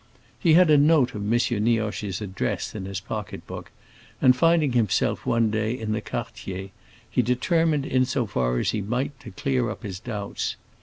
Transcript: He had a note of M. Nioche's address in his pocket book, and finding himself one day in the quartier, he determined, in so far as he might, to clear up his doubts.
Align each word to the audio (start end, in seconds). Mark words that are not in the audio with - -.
He 0.39 0.53
had 0.55 0.71
a 0.71 0.79
note 0.79 1.13
of 1.13 1.31
M. 1.31 1.63
Nioche's 1.63 2.21
address 2.21 2.73
in 2.73 2.85
his 2.85 2.99
pocket 2.99 3.45
book, 3.45 3.69
and 4.19 4.35
finding 4.35 4.71
himself 4.71 5.27
one 5.27 5.51
day 5.51 5.77
in 5.77 5.91
the 5.91 6.01
quartier, 6.01 6.69
he 7.07 7.21
determined, 7.21 7.85
in 7.85 8.05
so 8.05 8.25
far 8.25 8.57
as 8.57 8.71
he 8.71 8.81
might, 8.81 9.19
to 9.19 9.29
clear 9.29 9.69
up 9.69 9.83
his 9.83 9.99
doubts. 9.99 10.55